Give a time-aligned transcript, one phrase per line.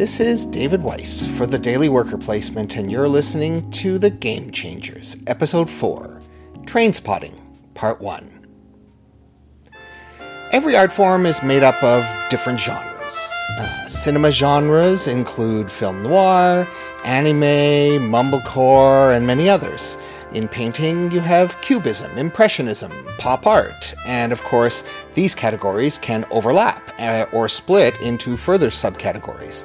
[0.00, 4.50] This is David Weiss for the Daily Worker Placement, and you're listening to The Game
[4.50, 6.22] Changers, Episode 4
[6.64, 7.38] Train Spotting,
[7.74, 8.46] Part 1.
[10.52, 13.30] Every art form is made up of different genres.
[13.58, 16.66] Uh, cinema genres include film noir,
[17.04, 19.98] anime, mumblecore, and many others.
[20.32, 26.94] In painting, you have cubism, impressionism, pop art, and of course, these categories can overlap
[27.00, 29.64] uh, or split into further subcategories.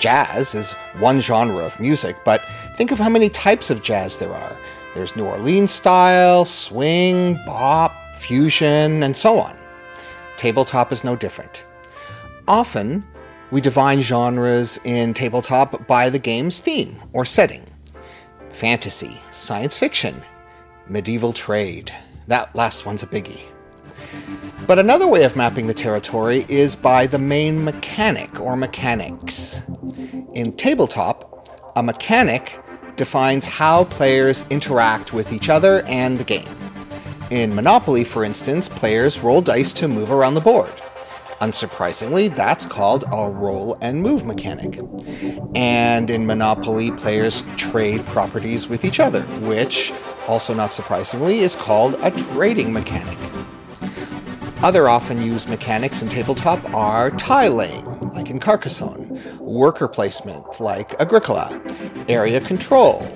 [0.00, 2.42] Jazz is one genre of music, but
[2.74, 4.58] think of how many types of jazz there are.
[4.94, 9.56] There's New Orleans style, swing, bop, fusion, and so on.
[10.36, 11.66] Tabletop is no different.
[12.48, 13.04] Often,
[13.50, 17.66] we define genres in tabletop by the game's theme or setting
[18.48, 20.20] fantasy, science fiction,
[20.88, 21.92] medieval trade.
[22.26, 23.48] That last one's a biggie.
[24.66, 29.62] But another way of mapping the territory is by the main mechanic or mechanics.
[30.40, 32.58] In tabletop, a mechanic
[32.96, 36.48] defines how players interact with each other and the game.
[37.30, 40.72] In Monopoly, for instance, players roll dice to move around the board.
[41.42, 44.80] Unsurprisingly, that's called a roll and move mechanic.
[45.54, 49.92] And in Monopoly, players trade properties with each other, which,
[50.26, 53.18] also not surprisingly, is called a trading mechanic.
[54.62, 58.99] Other often used mechanics in tabletop are tile laying, like in Carcassonne,
[59.50, 61.60] worker placement, like Agricola,
[62.08, 63.06] area control,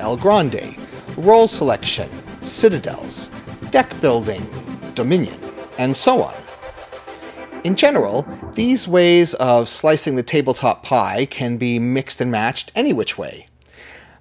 [0.00, 0.76] El Grande,
[1.16, 2.08] role selection,
[2.40, 3.30] citadels,
[3.70, 4.46] deck building,
[4.94, 5.38] Dominion,
[5.78, 6.34] and so on.
[7.64, 12.92] In general, these ways of slicing the tabletop pie can be mixed and matched any
[12.92, 13.46] which way.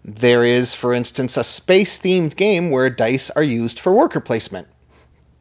[0.04, 4.68] There is, for instance, a space themed game where dice are used for worker placement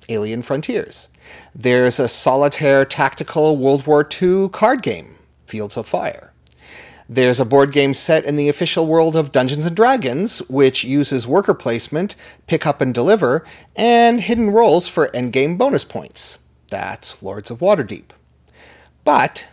[0.09, 1.09] Alien Frontiers.
[1.55, 5.17] There's a solitaire tactical World War II card game,
[5.51, 6.33] Fields of Fire.
[7.09, 11.27] There's a board game set in the official world of Dungeons and Dragons, which uses
[11.27, 12.15] worker placement,
[12.47, 16.39] pick up and deliver, and hidden roles for endgame bonus points.
[16.69, 18.11] That's Lords of Waterdeep.
[19.05, 19.49] But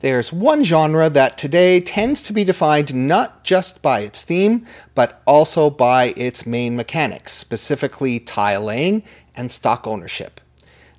[0.00, 4.66] there's one genre that today tends to be defined not just by its theme,
[4.96, 9.04] but also by its main mechanics, specifically tile laying
[9.36, 10.40] and stock ownership.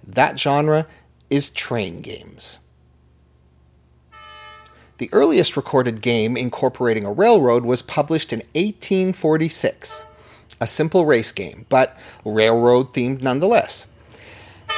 [0.01, 0.87] That genre
[1.29, 2.59] is train games.
[4.97, 10.05] The earliest recorded game incorporating a railroad was published in 1846.
[10.59, 13.87] A simple race game, but railroad themed nonetheless.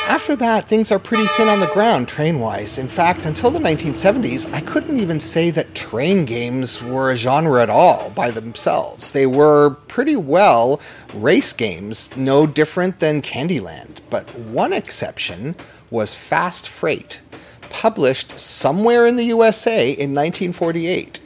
[0.09, 2.77] After that, things are pretty thin on the ground train wise.
[2.77, 7.61] In fact, until the 1970s, I couldn't even say that train games were a genre
[7.61, 9.11] at all by themselves.
[9.11, 10.81] They were pretty well
[11.13, 13.99] race games, no different than Candyland.
[14.09, 15.55] But one exception
[15.91, 17.21] was Fast Freight,
[17.69, 21.19] published somewhere in the USA in 1948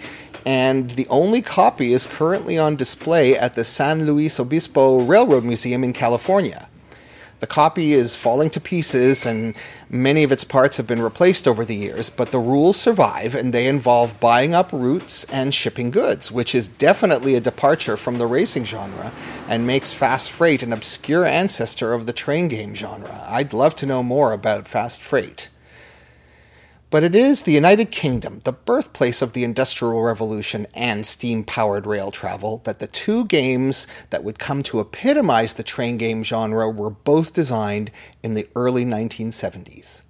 [0.45, 5.83] and the only copy is currently on display at the San Luis Obispo Railroad Museum
[5.83, 6.67] in California.
[7.39, 9.53] The copy is falling to pieces, and
[9.89, 13.53] many of its parts have been replaced over the years, but the rules survive, and
[13.53, 18.27] they involve buying up routes and shipping goods, which is definitely a departure from the
[18.27, 19.11] racing genre
[19.49, 23.25] and makes Fast Freight an obscure ancestor of the train game genre.
[23.27, 25.49] I'd love to know more about Fast Freight.
[26.93, 31.87] But it is the United Kingdom, the birthplace of the Industrial Revolution and steam powered
[31.87, 36.69] rail travel, that the two games that would come to epitomize the train game genre
[36.69, 37.89] were both designed
[38.21, 40.03] in the early 1970s.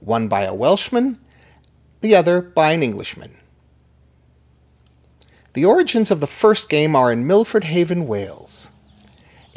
[0.00, 1.18] One by a Welshman,
[2.02, 3.38] the other by an Englishman.
[5.54, 8.70] The origins of the first game are in Milford Haven, Wales.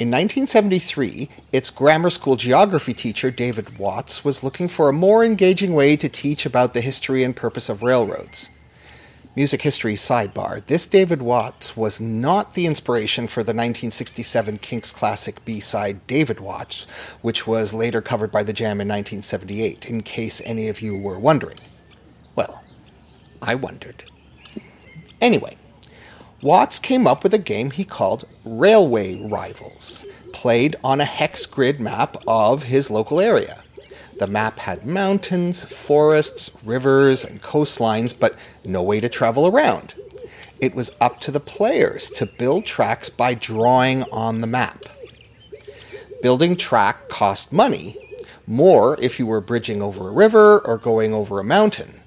[0.01, 5.75] In 1973, its grammar school geography teacher, David Watts, was looking for a more engaging
[5.75, 8.49] way to teach about the history and purpose of railroads.
[9.35, 15.45] Music history sidebar this David Watts was not the inspiration for the 1967 Kinks classic
[15.45, 16.87] B side David Watts,
[17.21, 21.19] which was later covered by the Jam in 1978, in case any of you were
[21.19, 21.59] wondering.
[22.35, 22.63] Well,
[23.39, 24.05] I wondered.
[25.21, 25.57] Anyway,
[26.41, 31.79] Watts came up with a game he called Railway Rivals, played on a hex grid
[31.79, 33.63] map of his local area.
[34.17, 38.35] The map had mountains, forests, rivers, and coastlines, but
[38.65, 39.93] no way to travel around.
[40.59, 44.85] It was up to the players to build tracks by drawing on the map.
[46.23, 47.97] Building track cost money,
[48.47, 52.00] more if you were bridging over a river or going over a mountain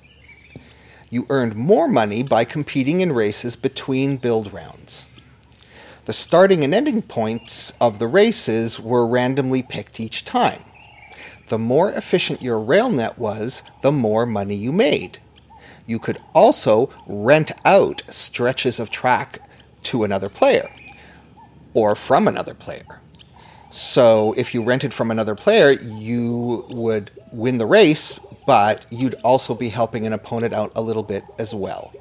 [1.10, 5.08] you earned more money by competing in races between build rounds.
[6.06, 10.62] The starting and ending points of the races were randomly picked each time.
[11.48, 15.18] The more efficient your rail net was, the more money you made.
[15.86, 19.40] you could also rent out stretches of track
[19.82, 20.68] to another player
[21.74, 23.00] or from another player.
[23.70, 29.54] So if you rented from another player, you would win the race, but you'd also
[29.54, 31.92] be helping an opponent out a little bit as well.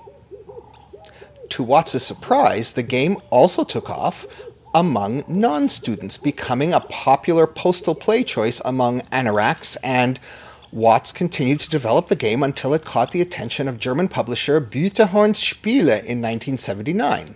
[1.49, 4.25] To Watts' surprise, the game also took off
[4.73, 10.19] among non students, becoming a popular postal play choice among anoraks, and
[10.71, 15.35] Watts continued to develop the game until it caught the attention of German publisher Bütehorn
[15.35, 17.35] Spiele in 1979.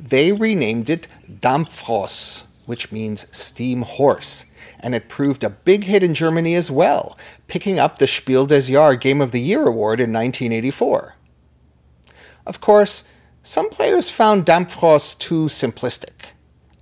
[0.00, 4.46] They renamed it Dampfross, which means steam horse,
[4.82, 8.62] and it proved a big hit in Germany as well, picking up the Spiel des
[8.62, 11.14] Jahres Game of the Year award in 1984.
[12.46, 13.04] Of course,
[13.42, 16.32] some players found Dampfross too simplistic.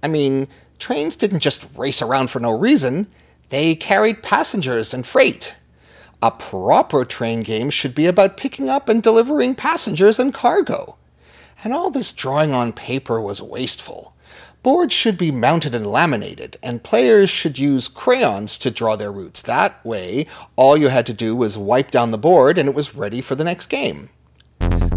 [0.02, 0.48] I mean,
[0.78, 3.06] trains didn't just race around for no reason,
[3.50, 5.56] they carried passengers and freight.
[6.22, 10.96] A proper train game should be about picking up and delivering passengers and cargo.
[11.64, 14.14] And all this drawing on paper was wasteful.
[14.62, 19.40] Boards should be mounted and laminated, and players should use crayons to draw their routes.
[19.40, 22.94] That way, all you had to do was wipe down the board and it was
[22.94, 24.10] ready for the next game.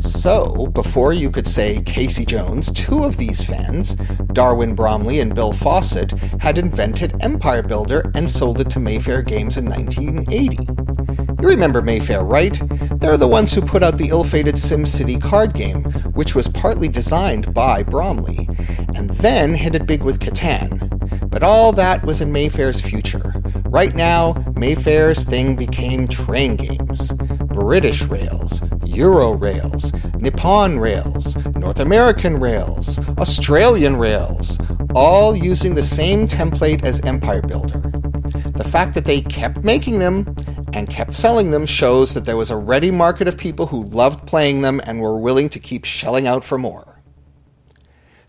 [0.02, 3.94] So, before you could say Casey Jones, two of these fans,
[4.34, 6.12] Darwin Bromley and Bill Fawcett,
[6.42, 10.83] had invented Empire Builder and sold it to Mayfair Games in 1980.
[11.44, 12.58] You remember Mayfair, right?
[13.02, 16.88] They're the ones who put out the ill fated SimCity card game, which was partly
[16.88, 18.48] designed by Bromley,
[18.96, 21.30] and then hit it big with Catan.
[21.30, 23.34] But all that was in Mayfair's future.
[23.66, 27.12] Right now, Mayfair's thing became train games.
[27.12, 29.92] British Rails, Euro Rails,
[30.22, 34.62] Nippon Rails, North American Rails, Australian Rails,
[34.96, 37.82] all using the same template as Empire Builder.
[38.56, 40.34] The fact that they kept making them
[40.74, 44.26] and kept selling them shows that there was a ready market of people who loved
[44.26, 47.00] playing them and were willing to keep shelling out for more.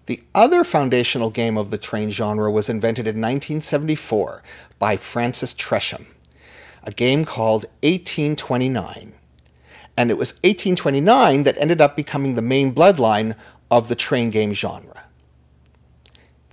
[0.07, 4.43] The other foundational game of the train genre was invented in 1974
[4.79, 6.05] by Francis Tresham,
[6.83, 9.15] a game called 1829.
[9.97, 13.35] And it was 1829 that ended up becoming the main bloodline
[13.71, 14.94] of the train game genre.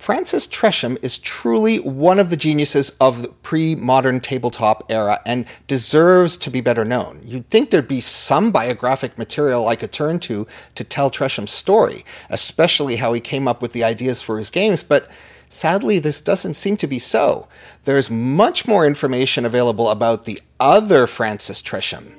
[0.02, 5.46] Francis Tresham is truly one of the geniuses of the pre modern tabletop era and
[5.68, 7.20] deserves to be better known.
[7.24, 12.04] You'd think there'd be some biographic material I could turn to to tell Tresham's story,
[12.28, 15.08] especially how he came up with the ideas for his games, but
[15.48, 17.46] sadly, this doesn't seem to be so.
[17.84, 22.10] There's much more information available about the other Francis Tresham.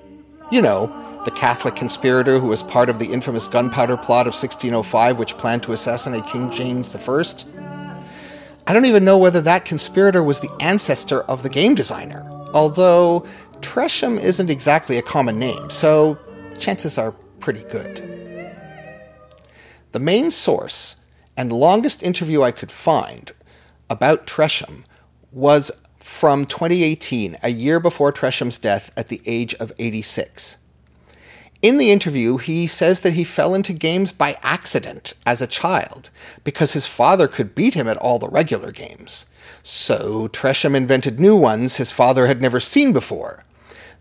[0.50, 0.88] You know,
[1.26, 5.64] the Catholic conspirator who was part of the infamous gunpowder plot of 1605, which planned
[5.64, 7.24] to assassinate King James I.
[8.65, 13.25] I don't even know whether that conspirator was the ancestor of the game designer, although
[13.60, 16.18] Tresham isn't exactly a common name, so
[16.57, 18.10] chances are pretty good.
[19.92, 21.01] The main source
[21.36, 23.33] and longest interview I could find
[23.89, 24.86] about Tresham
[25.31, 30.57] was from 2018, a year before Tresham's death at the age of 86.
[31.63, 36.10] In the interview, he says that he fell into games by accident as a child
[36.44, 39.27] because his father could beat him at all the regular games.
[39.63, 43.46] So Tresham invented new ones his father had never seen before.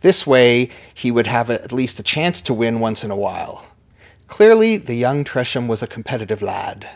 [0.00, 3.66] This way, he would have at least a chance to win once in a while.
[4.26, 6.88] Clearly, the young Tresham was a competitive lad.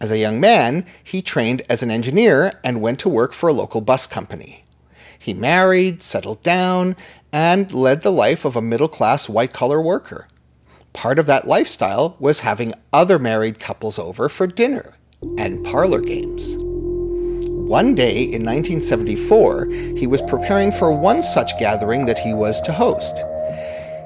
[0.00, 3.52] As a young man, he trained as an engineer and went to work for a
[3.52, 4.64] local bus company.
[5.18, 6.96] He married, settled down,
[7.32, 10.28] and led the life of a middle class white collar worker.
[10.92, 14.94] Part of that lifestyle was having other married couples over for dinner
[15.36, 16.56] and parlor games.
[16.58, 22.72] One day in 1974, he was preparing for one such gathering that he was to
[22.72, 23.24] host.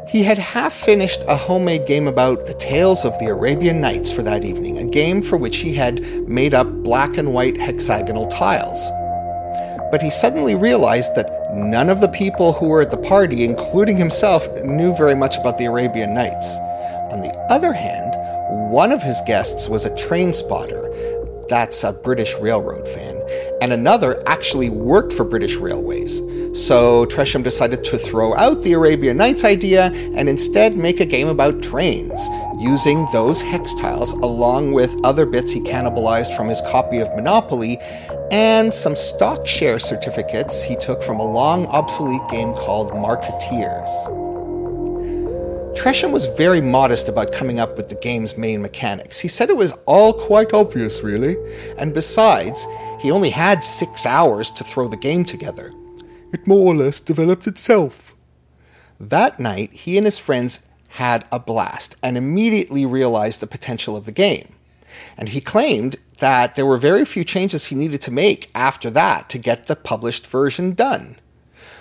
[0.09, 4.23] He had half finished a homemade game about the tales of the Arabian Nights for
[4.25, 8.90] that evening, a game for which he had made up black and white hexagonal tiles
[9.92, 13.99] but he suddenly realized that none of the people who were at the party, including
[13.99, 16.56] himself, knew very much about the Arabian Nights.
[17.12, 18.16] On the other hand,
[18.72, 20.88] one of his guests was a train spotter.
[21.46, 23.20] That's a British Railroad fan.
[23.61, 26.22] And another actually worked for British Railways.
[26.54, 31.28] So Tresham decided to throw out the Arabian Nights idea and instead make a game
[31.28, 36.99] about trains, using those hex tiles along with other bits he cannibalized from his copy
[36.99, 37.78] of Monopoly
[38.32, 43.90] and some stock share certificates he took from a long obsolete game called Marketeers.
[45.76, 49.20] Tresham was very modest about coming up with the game's main mechanics.
[49.20, 51.36] He said it was all quite obvious, really,
[51.78, 52.66] and besides,
[53.00, 55.70] he only had six hours to throw the game together.
[56.32, 58.14] It more or less developed itself.
[58.98, 64.06] That night, he and his friends had a blast and immediately realized the potential of
[64.06, 64.54] the game.
[65.16, 69.28] And he claimed that there were very few changes he needed to make after that
[69.30, 71.16] to get the published version done.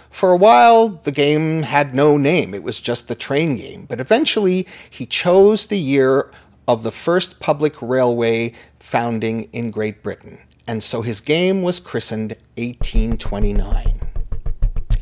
[0.10, 4.02] For a while, the game had no name, it was just the train game, but
[4.02, 6.30] eventually he chose the year
[6.68, 12.36] of the first public railway founding in Great Britain, and so his game was christened
[12.58, 14.02] 1829.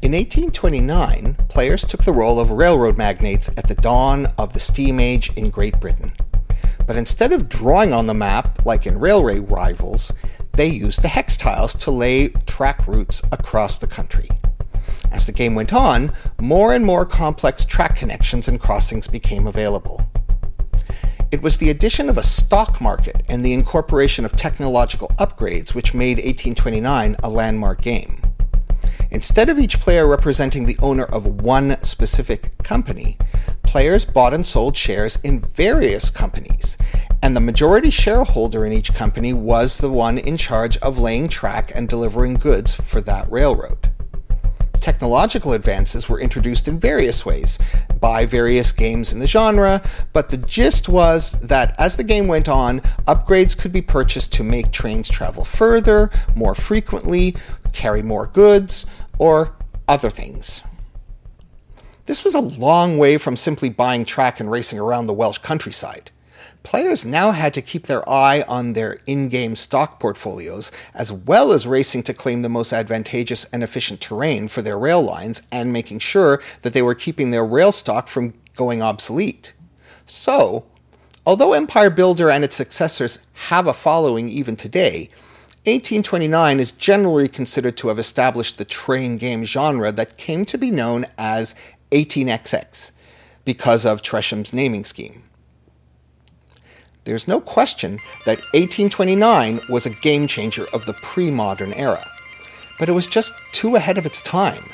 [0.01, 4.99] In 1829, players took the role of railroad magnates at the dawn of the steam
[4.99, 6.13] age in Great Britain.
[6.85, 10.11] But instead of drawing on the map like in railway rivals,
[10.53, 14.27] they used the hex tiles to lay track routes across the country.
[15.11, 20.01] As the game went on, more and more complex track connections and crossings became available.
[21.31, 25.93] It was the addition of a stock market and the incorporation of technological upgrades which
[25.93, 28.21] made 1829 a landmark game.
[29.11, 33.17] Instead of each player representing the owner of one specific company,
[33.69, 36.75] players bought and sold shares in various companies,
[37.21, 41.71] and the majority shareholder in each company was the one in charge of laying track
[41.75, 43.91] and delivering goods for that railroad
[44.79, 47.59] technological advances were introduced in various ways
[47.99, 49.81] by various games in the genre,
[50.13, 54.43] but the gist was that as the game went on, upgrades could be purchased to
[54.43, 57.35] make trains travel further, more frequently,
[57.73, 58.85] carry more goods,
[59.17, 59.53] or
[59.87, 60.63] other things.
[62.09, 66.09] This was a long way from simply buying track and racing around the Welsh countryside
[66.63, 71.51] players now had to keep their eye on their in game stock portfolios, as well
[71.51, 75.71] as racing to claim the most advantageous and efficient terrain for their rail lines and
[75.71, 79.53] making sure that they were keeping their rail stock from going obsolete.
[80.07, 80.65] So,
[81.27, 85.09] although Empire Builder and its successors have a following even today,
[85.65, 90.71] 1829 is generally considered to have established the train game genre that came to be
[90.71, 91.53] known as
[91.91, 92.91] 18XX
[93.45, 95.23] because of Tresham's naming scheme.
[97.05, 102.05] There's no question that 1829 was a game changer of the pre modern era,
[102.77, 104.69] but it was just too ahead of its time.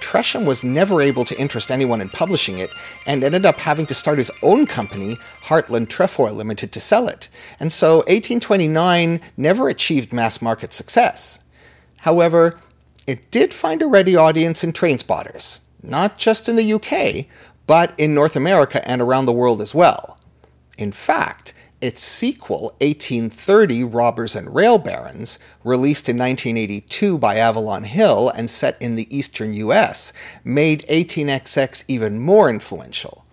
[0.00, 2.70] Tresham was never able to interest anyone in publishing it
[3.06, 7.28] and ended up having to start his own company, Hartland Trefoil Limited, to sell it,
[7.60, 11.40] and so 1829 never achieved mass market success.
[11.98, 12.58] However,
[13.06, 17.26] it did find a ready audience in train spotters, not just in the UK,
[17.66, 20.18] but in North America and around the world as well.
[20.76, 28.30] In fact, its sequel, 1830 Robbers and Rail Barons, released in 1982 by Avalon Hill
[28.30, 33.24] and set in the eastern US, made 18XX even more influential.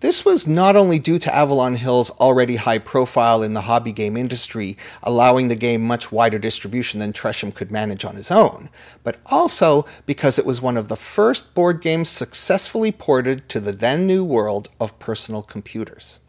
[0.00, 4.14] This was not only due to Avalon Hill's already high profile in the hobby game
[4.14, 8.68] industry, allowing the game much wider distribution than Tresham could manage on his own,
[9.02, 13.72] but also because it was one of the first board games successfully ported to the
[13.72, 16.20] then new world of personal computers.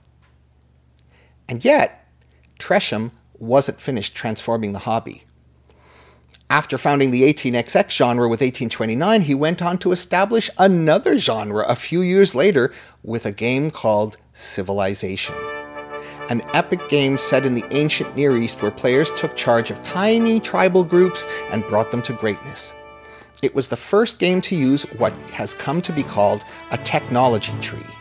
[1.49, 2.07] And yet,
[2.59, 5.25] Tresham wasn't finished transforming the hobby.
[6.49, 11.75] After founding the 18XX genre with 1829, he went on to establish another genre a
[11.75, 12.71] few years later
[13.03, 15.35] with a game called Civilization.
[16.29, 20.39] An epic game set in the ancient Near East where players took charge of tiny
[20.39, 22.75] tribal groups and brought them to greatness.
[23.41, 27.53] It was the first game to use what has come to be called a technology
[27.59, 27.93] tree.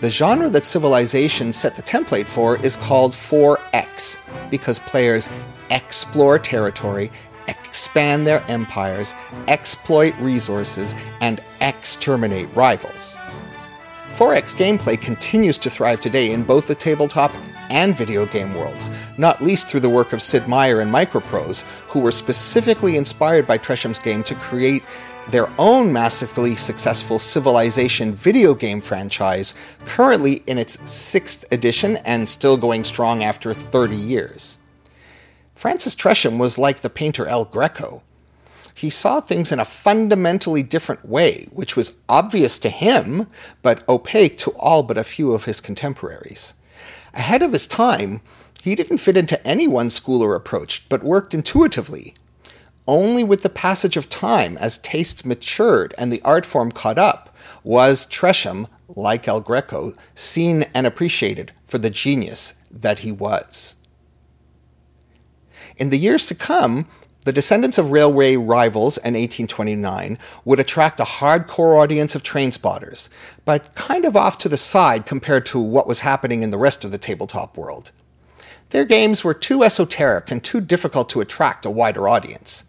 [0.00, 4.18] The genre that Civilization set the template for is called 4X
[4.50, 5.28] because players
[5.70, 7.10] explore territory,
[7.48, 9.14] expand their empires,
[9.48, 13.16] exploit resources, and exterminate rivals.
[14.14, 17.32] 4X gameplay continues to thrive today in both the tabletop
[17.70, 22.00] and video game worlds, not least through the work of Sid Meier and Microprose, who
[22.00, 24.84] were specifically inspired by Tresham's game to create
[25.28, 32.56] their own massively successful Civilization video game franchise, currently in its sixth edition and still
[32.56, 34.58] going strong after 30 years.
[35.58, 38.02] Francis Tresham was like the painter El Greco.
[38.72, 43.26] He saw things in a fundamentally different way, which was obvious to him,
[43.60, 46.54] but opaque to all but a few of his contemporaries.
[47.12, 48.20] Ahead of his time,
[48.62, 52.14] he didn't fit into any one school or approach, but worked intuitively,
[52.86, 57.34] only with the passage of time, as tastes matured and the art form caught up,
[57.64, 63.74] was Tresham, like El Greco, seen and appreciated for the genius that he was.
[65.78, 66.86] In the years to come,
[67.24, 73.08] the descendants of railway rivals and 1829 would attract a hardcore audience of train spotters,
[73.44, 76.84] but kind of off to the side compared to what was happening in the rest
[76.84, 77.92] of the tabletop world.
[78.70, 82.64] Their games were too esoteric and too difficult to attract a wider audience.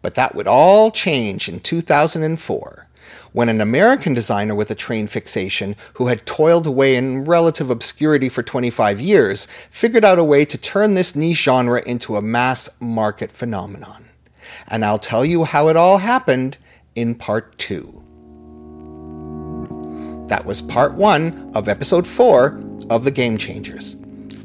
[0.00, 2.88] But that would all change in 2004
[3.32, 8.28] when an American designer with a train fixation who had toiled away in relative obscurity
[8.28, 12.68] for 25 years figured out a way to turn this niche genre into a mass
[12.80, 14.08] market phenomenon.
[14.68, 16.58] And I'll tell you how it all happened
[16.94, 18.02] in part two.
[20.28, 23.96] That was part one of episode four of The Game Changers.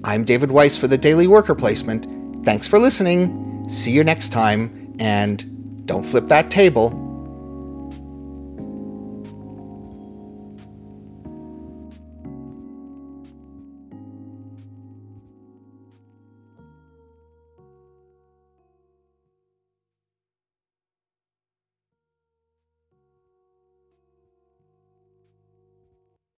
[0.03, 2.45] I'm David Weiss for the Daily Worker Placement.
[2.45, 3.65] Thanks for listening.
[3.69, 7.06] See you next time, and don't flip that table.